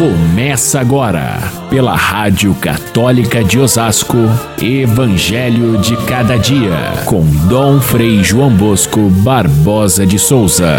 [0.00, 1.36] Começa agora,
[1.68, 4.16] pela Rádio Católica de Osasco,
[4.58, 10.78] Evangelho de Cada Dia, com Dom Frei João Bosco Barbosa de Souza.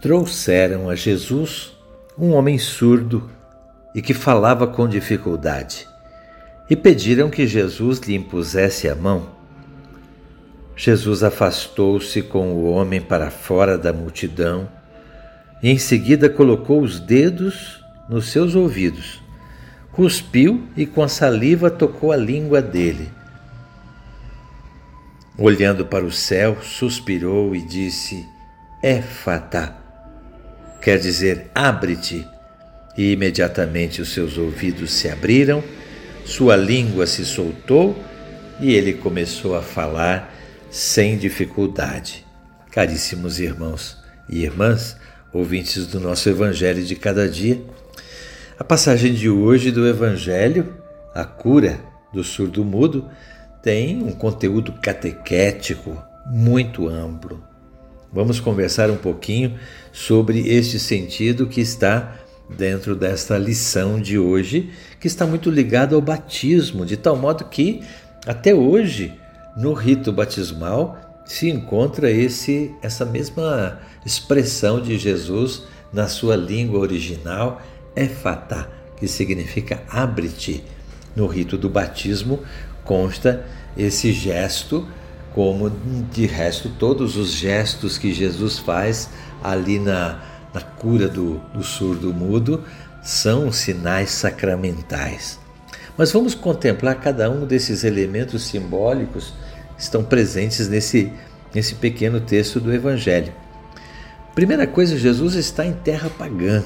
[0.00, 1.76] Trouxeram a Jesus
[2.18, 3.30] um homem surdo
[3.94, 5.86] e que falava com dificuldade,
[6.70, 9.35] e pediram que Jesus lhe impusesse a mão.
[10.76, 14.68] Jesus afastou-se com o homem para fora da multidão
[15.62, 19.22] e em seguida colocou os dedos nos seus ouvidos,
[19.90, 23.10] cuspiu e com a saliva tocou a língua dele.
[25.38, 28.26] Olhando para o céu, suspirou e disse:
[28.82, 29.74] Éfata,
[30.80, 32.26] quer dizer, abre-te.
[32.96, 35.62] E imediatamente os seus ouvidos se abriram,
[36.24, 37.94] sua língua se soltou
[38.58, 40.32] e ele começou a falar
[40.76, 42.26] sem dificuldade.
[42.70, 43.96] Caríssimos irmãos
[44.28, 44.94] e irmãs,
[45.32, 47.62] ouvintes do nosso Evangelho de cada dia,
[48.58, 50.74] a passagem de hoje do Evangelho,
[51.14, 51.80] a cura
[52.12, 53.08] do surdo-mudo,
[53.62, 57.42] tem um conteúdo catequético muito amplo.
[58.12, 59.58] Vamos conversar um pouquinho
[59.94, 62.18] sobre este sentido que está
[62.50, 64.70] dentro desta lição de hoje,
[65.00, 67.80] que está muito ligado ao batismo, de tal modo que
[68.26, 69.14] até hoje
[69.56, 77.60] no rito batismal se encontra esse essa mesma expressão de Jesus na sua língua original,
[77.96, 80.62] efatá, que significa abre-te.
[81.16, 82.40] No rito do batismo
[82.84, 83.44] consta
[83.76, 84.86] esse gesto,
[85.34, 85.70] como
[86.12, 89.10] de resto todos os gestos que Jesus faz
[89.42, 90.22] ali na,
[90.52, 92.62] na cura do, do surdo mudo
[93.02, 95.38] são sinais sacramentais.
[95.96, 99.32] Mas vamos contemplar cada um desses elementos simbólicos
[99.78, 101.12] estão presentes nesse,
[101.54, 103.32] nesse pequeno texto do Evangelho.
[104.34, 106.62] Primeira coisa, Jesus está em terra pagã,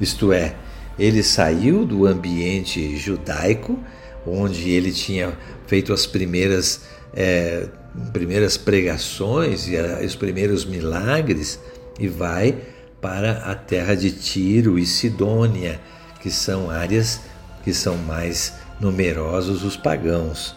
[0.00, 0.54] isto é,
[0.98, 3.78] ele saiu do ambiente judaico,
[4.26, 6.82] onde ele tinha feito as primeiras,
[7.14, 7.68] é,
[8.12, 11.60] primeiras pregações e os primeiros milagres,
[11.98, 12.58] e vai
[13.00, 15.80] para a terra de Tiro e Sidônia,
[16.20, 17.20] que são áreas
[17.62, 20.54] que são mais numerosos os pagãos.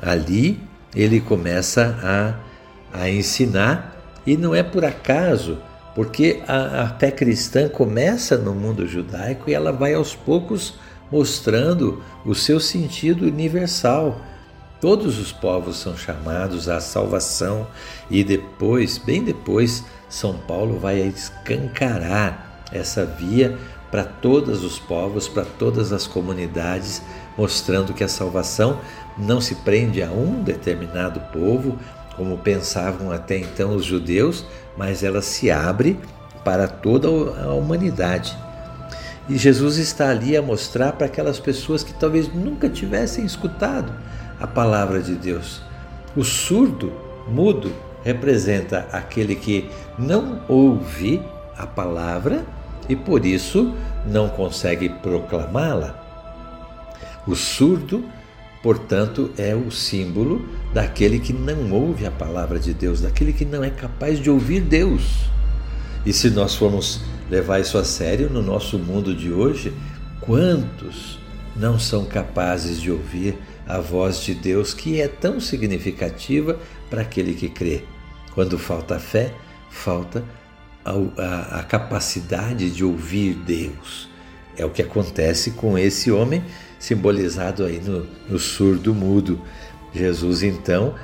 [0.00, 0.60] Ali
[0.94, 3.96] ele começa a, a ensinar,
[4.26, 5.58] e não é por acaso,
[5.94, 10.74] porque a, a fé cristã começa no mundo judaico e ela vai aos poucos
[11.10, 14.20] mostrando o seu sentido universal.
[14.80, 17.66] Todos os povos são chamados à salvação
[18.10, 23.58] e depois, bem depois, São Paulo vai escancarar essa via
[23.90, 27.02] para todos os povos, para todas as comunidades,
[27.36, 28.78] mostrando que a salvação
[29.16, 31.78] não se prende a um determinado povo,
[32.16, 34.44] como pensavam até então os judeus,
[34.76, 35.98] mas ela se abre
[36.44, 38.36] para toda a humanidade.
[39.28, 43.92] E Jesus está ali a mostrar para aquelas pessoas que talvez nunca tivessem escutado
[44.40, 45.62] a palavra de Deus.
[46.16, 46.92] O surdo,
[47.28, 51.22] mudo, representa aquele que não ouve
[51.56, 52.44] a palavra
[52.88, 53.74] e por isso
[54.06, 55.99] não consegue proclamá-la.
[57.26, 58.04] O surdo
[58.62, 63.64] Portanto, é o símbolo daquele que não ouve a palavra de Deus, daquele que não
[63.64, 65.30] é capaz de ouvir Deus.
[66.04, 67.00] E se nós formos
[67.30, 69.72] levar isso a sério no nosso mundo de hoje,
[70.20, 71.18] quantos
[71.56, 76.58] não são capazes de ouvir a voz de Deus que é tão significativa
[76.90, 77.84] para aquele que crê?
[78.34, 79.32] Quando falta fé,
[79.70, 80.22] falta
[80.84, 84.08] a, a, a capacidade de ouvir Deus.
[84.56, 86.44] É o que acontece com esse homem
[86.80, 89.40] simbolizado aí no, no surdo mudo.
[89.94, 90.94] Jesus então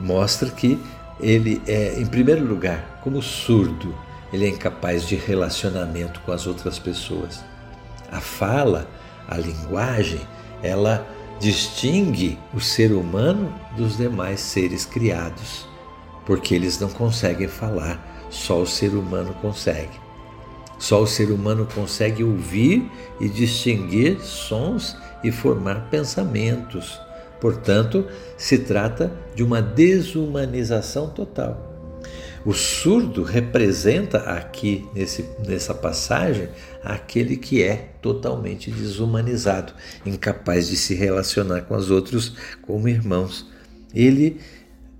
[0.00, 0.80] mostra que
[1.20, 3.94] ele é, em primeiro lugar, como surdo,
[4.32, 7.44] ele é incapaz de relacionamento com as outras pessoas.
[8.10, 8.88] A fala,
[9.28, 10.20] a linguagem,
[10.62, 11.06] ela
[11.40, 15.66] distingue o ser humano dos demais seres criados,
[16.24, 20.04] porque eles não conseguem falar, só o ser humano consegue.
[20.78, 27.00] Só o ser humano consegue ouvir e distinguir sons e formar pensamentos.
[27.40, 28.06] Portanto,
[28.38, 31.72] se trata de uma desumanização total.
[32.44, 36.48] O surdo representa aqui nesse, nessa passagem
[36.82, 39.72] aquele que é totalmente desumanizado,
[40.04, 43.50] incapaz de se relacionar com os outros como irmãos.
[43.94, 44.38] Ele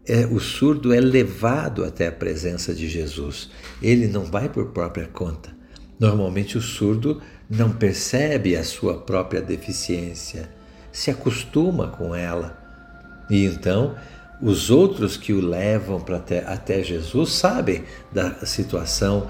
[0.06, 3.50] é, o surdo é levado até a presença de Jesus.
[3.82, 5.55] Ele não vai por própria conta.
[5.99, 10.49] Normalmente o surdo não percebe a sua própria deficiência,
[10.91, 12.56] se acostuma com ela.
[13.29, 13.94] E então
[14.41, 19.29] os outros que o levam até, até Jesus sabem da situação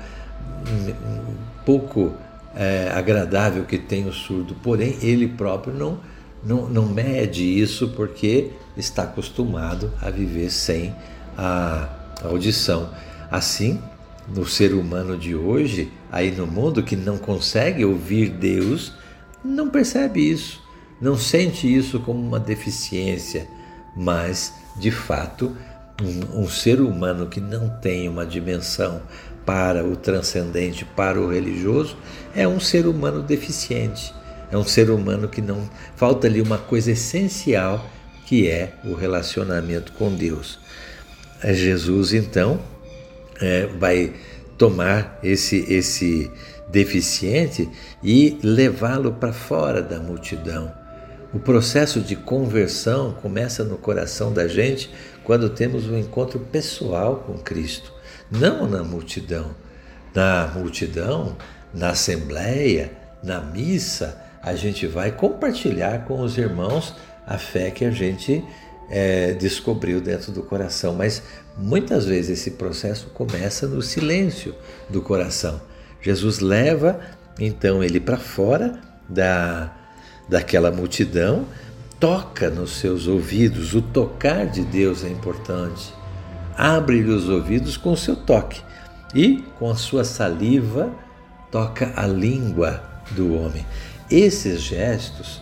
[1.64, 2.14] pouco
[2.55, 5.99] é, agradável que tem o surdo, porém ele próprio não,
[6.43, 10.94] não, não mede isso porque está acostumado a viver sem
[11.37, 11.88] a
[12.22, 12.90] audição.
[13.31, 13.81] Assim,
[14.29, 18.93] no ser humano de hoje, aí no mundo que não consegue ouvir Deus,
[19.44, 20.62] não percebe isso,
[21.00, 23.47] não sente isso como uma deficiência,
[23.97, 25.56] mas de fato,
[26.03, 29.03] um, um ser humano que não tem uma dimensão
[29.44, 31.97] para o transcendente, para o religioso,
[32.35, 34.12] é um ser humano deficiente.
[34.50, 37.85] É um ser humano que não falta ali uma coisa essencial
[38.27, 40.59] que é o relacionamento com Deus.
[41.43, 42.61] É Jesus então
[43.40, 44.12] é, vai
[44.56, 46.31] tomar esse esse
[46.69, 47.69] deficiente
[48.02, 50.72] e levá-lo para fora da multidão.
[51.32, 54.90] O processo de conversão começa no coração da gente
[55.25, 57.94] quando temos um encontro pessoal com Cristo
[58.31, 59.54] não na multidão.
[60.14, 61.36] Na multidão,
[61.72, 62.92] na assembleia,
[63.22, 66.94] na missa, a gente vai compartilhar com os irmãos
[67.26, 68.44] a fé que a gente
[68.90, 70.94] é, descobriu dentro do coração.
[70.94, 71.22] Mas
[71.56, 74.54] muitas vezes esse processo começa no silêncio
[74.88, 75.60] do coração.
[76.00, 77.00] Jesus leva
[77.38, 79.75] então ele para fora da,
[80.28, 81.46] daquela multidão,
[81.98, 83.75] toca nos seus ouvidos.
[83.75, 85.92] O tocar de Deus é importante
[86.56, 88.62] abre-lhe os ouvidos com o seu toque
[89.14, 90.90] e, com a sua saliva,
[91.50, 93.64] toca a língua do homem.
[94.10, 95.40] Esses gestos,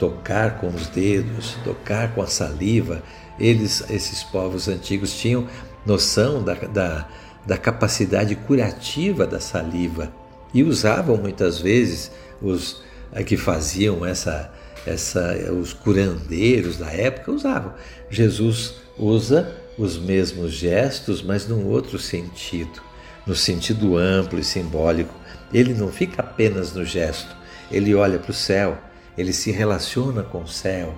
[0.00, 3.02] tocar com os dedos, tocar com a saliva,
[3.38, 5.46] eles, esses povos antigos tinham
[5.84, 7.08] noção da, da,
[7.46, 10.12] da capacidade curativa da saliva
[10.52, 12.10] e usavam muitas vezes
[12.40, 12.82] os
[13.12, 14.50] eh, que faziam essa,
[14.86, 17.74] essa, os curandeiros da época usavam.
[18.10, 22.82] Jesus usa os mesmos gestos, mas num outro sentido,
[23.26, 25.14] no sentido amplo e simbólico.
[25.52, 27.34] Ele não fica apenas no gesto,
[27.70, 28.78] ele olha para o céu,
[29.16, 30.94] ele se relaciona com o céu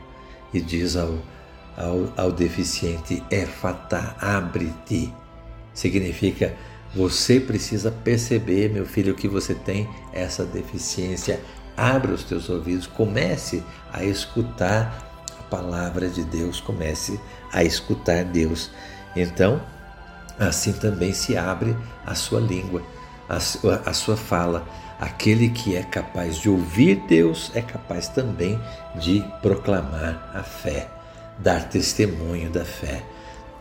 [0.52, 1.18] e diz ao,
[1.76, 5.12] ao, ao deficiente: Éfata, abre-te.
[5.74, 6.54] Significa,
[6.94, 11.40] você precisa perceber, meu filho, que você tem essa deficiência.
[11.74, 15.12] Abra os teus ouvidos, comece a escutar
[15.52, 17.20] palavra de Deus, comece
[17.52, 18.70] a escutar Deus.
[19.14, 19.60] Então,
[20.38, 21.76] assim também se abre
[22.06, 22.82] a sua língua,
[23.32, 24.64] a sua, a sua fala.
[25.00, 28.60] Aquele que é capaz de ouvir Deus é capaz também
[28.94, 30.88] de proclamar a fé,
[31.38, 33.02] dar testemunho da fé.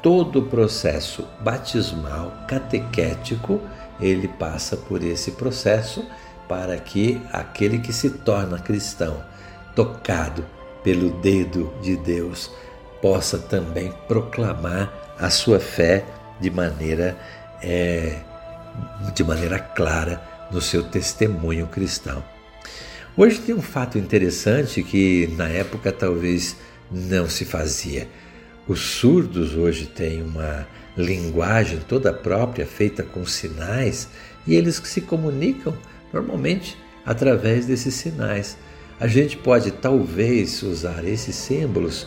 [0.03, 3.59] Todo o processo batismal, catequético,
[3.99, 6.05] ele passa por esse processo
[6.47, 9.23] para que aquele que se torna cristão,
[9.75, 10.45] tocado
[10.83, 12.51] pelo dedo de Deus,
[13.01, 16.03] possa também proclamar a sua fé
[16.39, 17.17] de maneira,
[17.61, 18.19] é,
[19.13, 20.21] de maneira clara
[20.51, 22.23] no seu testemunho cristão.
[23.15, 26.55] Hoje tem um fato interessante que na época talvez
[26.89, 28.07] não se fazia.
[28.67, 34.07] Os surdos hoje têm uma linguagem toda própria, feita com sinais,
[34.45, 35.73] e eles se comunicam
[36.13, 38.57] normalmente através desses sinais
[39.01, 42.05] a gente pode talvez usar esses símbolos,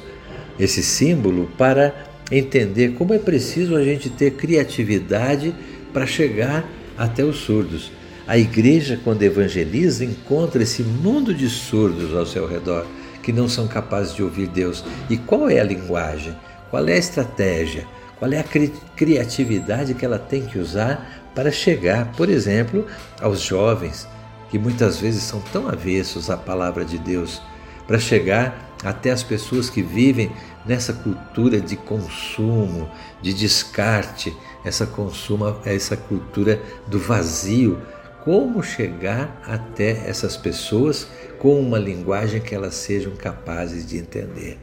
[0.60, 1.92] esse símbolo para
[2.30, 5.52] entender como é preciso a gente ter criatividade
[5.94, 7.90] para chegar até os surdos.
[8.26, 12.86] A igreja, quando evangeliza, encontra esse mundo de surdos ao seu redor
[13.22, 14.84] que não são capazes de ouvir Deus.
[15.08, 16.36] E qual é a linguagem?
[16.70, 17.86] Qual é a estratégia?
[18.18, 22.86] Qual é a cri criatividade que ela tem que usar para chegar, por exemplo,
[23.20, 24.06] aos jovens,
[24.50, 27.42] que muitas vezes são tão avessos à palavra de Deus,
[27.86, 30.30] para chegar até as pessoas que vivem
[30.64, 32.88] nessa cultura de consumo,
[33.20, 37.80] de descarte, essa consuma, essa cultura do vazio.
[38.24, 41.06] Como chegar até essas pessoas
[41.38, 44.58] com uma linguagem que elas sejam capazes de entender?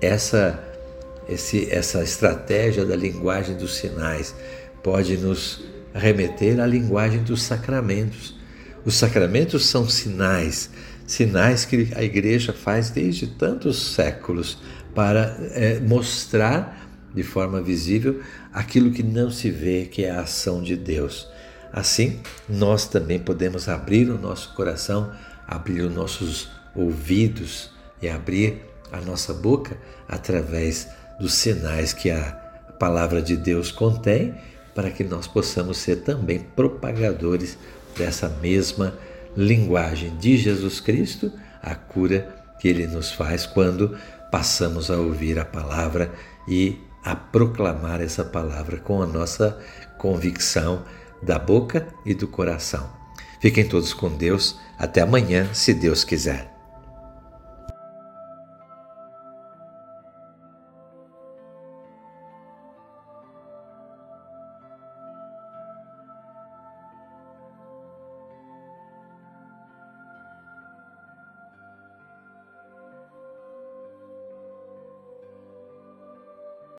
[0.00, 0.74] Essa
[1.28, 4.34] esse, essa estratégia da linguagem dos sinais
[4.82, 8.36] pode nos remeter à linguagem dos sacramentos.
[8.84, 10.68] Os sacramentos são sinais,
[11.06, 14.58] sinais que a igreja faz desde tantos séculos
[14.94, 18.20] para é, mostrar de forma visível
[18.52, 21.28] aquilo que não se vê, que é a ação de Deus.
[21.72, 25.12] Assim, nós também podemos abrir o nosso coração,
[25.46, 27.70] abrir os nossos ouvidos
[28.00, 29.76] e abrir a nossa boca
[30.08, 32.22] através dos sinais que a
[32.78, 34.34] palavra de Deus contém,
[34.74, 37.56] para que nós possamos ser também propagadores
[37.96, 38.94] dessa mesma
[39.36, 43.96] linguagem de Jesus Cristo, a cura que ele nos faz quando
[44.30, 46.12] passamos a ouvir a palavra
[46.48, 49.58] e a proclamar essa palavra com a nossa
[49.98, 50.84] convicção
[51.22, 52.90] da boca e do coração.
[53.40, 54.58] Fiquem todos com Deus.
[54.78, 56.53] Até amanhã, se Deus quiser.